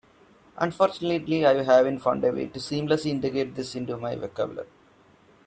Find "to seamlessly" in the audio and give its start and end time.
2.47-3.11